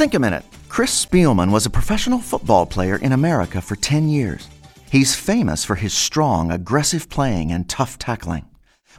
[0.00, 0.46] Think a minute.
[0.70, 4.48] Chris Spielman was a professional football player in America for 10 years.
[4.90, 8.48] He's famous for his strong, aggressive playing and tough tackling.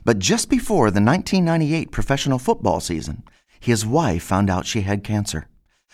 [0.06, 3.24] But just before the 1998 professional football season,
[3.60, 5.48] his wife found out she had cancer.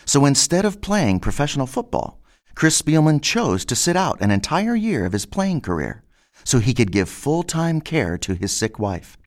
[0.04, 2.20] So instead of playing professional football,
[2.54, 6.04] Chris Spielman chose to sit out an entire year of his playing career
[6.44, 9.18] so he could give full time care to his sick wife.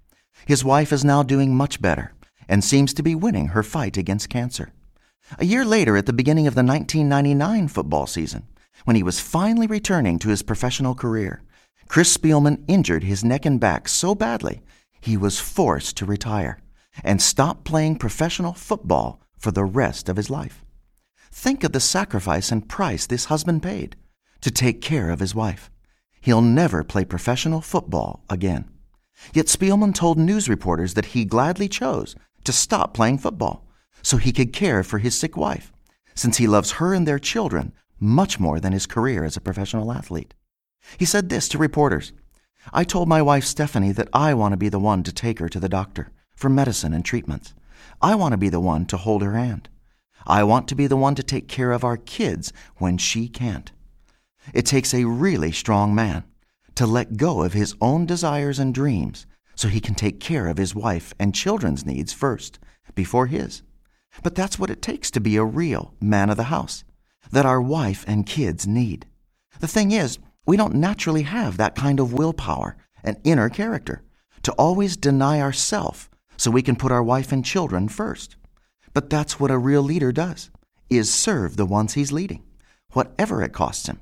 [0.44, 2.12] His wife is now doing much better
[2.50, 4.74] and seems to be winning her fight against cancer.
[5.38, 8.48] A year later, at the beginning of the 1999 football season,
[8.84, 11.42] when he was finally returning to his professional career,
[11.86, 14.62] Chris Spielman injured his neck and back so badly
[15.00, 16.60] he was forced to retire
[17.04, 20.64] and stop playing professional football for the rest of his life.
[21.32, 23.96] Think of the sacrifice and price this husband paid
[24.40, 25.70] to take care of his wife.
[26.20, 28.68] He'll never play professional football again.
[29.32, 33.64] Yet Spielman told news reporters that he gladly chose to stop playing football
[34.02, 35.72] so he could care for his sick wife,
[36.14, 39.92] since he loves her and their children much more than his career as a professional
[39.92, 40.34] athlete.
[40.98, 42.12] He said this to reporters
[42.72, 45.48] I told my wife Stephanie that I want to be the one to take her
[45.48, 47.54] to the doctor for medicine and treatments.
[48.02, 49.68] I want to be the one to hold her hand.
[50.26, 53.72] I want to be the one to take care of our kids when she can't.
[54.52, 56.24] It takes a really strong man
[56.74, 60.56] to let go of his own desires and dreams so he can take care of
[60.56, 62.58] his wife and children's needs first,
[62.94, 63.62] before his.
[64.22, 66.84] But that's what it takes to be a real man of the house,
[67.30, 69.06] that our wife and kids need.
[69.60, 74.02] The thing is, we don't naturally have that kind of willpower and inner character
[74.42, 78.36] to always deny ourselves so we can put our wife and children first.
[78.92, 80.50] But that's what a real leader does,
[80.88, 82.42] is serve the ones he's leading,
[82.92, 84.00] whatever it costs him.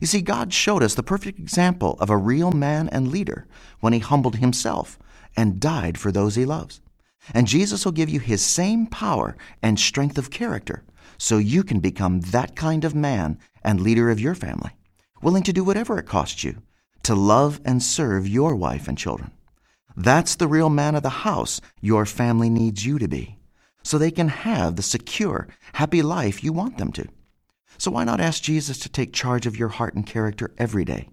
[0.00, 3.46] You see, God showed us the perfect example of a real man and leader
[3.80, 4.98] when he humbled himself
[5.36, 6.80] and died for those he loves.
[7.34, 10.82] And Jesus will give you his same power and strength of character
[11.18, 14.70] so you can become that kind of man and leader of your family,
[15.22, 16.62] willing to do whatever it costs you
[17.02, 19.30] to love and serve your wife and children.
[19.96, 23.36] That's the real man of the house your family needs you to be,
[23.82, 27.08] so they can have the secure, happy life you want them to.
[27.78, 31.08] So why not ask Jesus to take charge of your heart and character every day,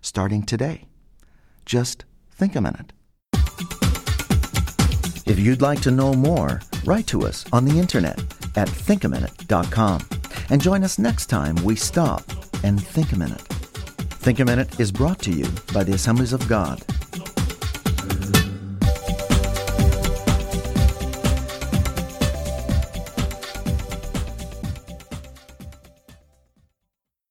[0.00, 0.86] starting today?
[1.66, 2.92] Just think a minute.
[5.32, 8.20] If you'd like to know more, write to us on the internet
[8.54, 10.06] at thinkaminute.com
[10.50, 12.22] and join us next time we stop
[12.62, 13.40] and think a minute.
[14.20, 16.82] Think a Minute is brought to you by the Assemblies of God